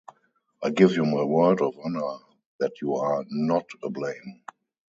[0.63, 2.23] I give you my word of honor
[2.59, 4.41] that you are not to blame.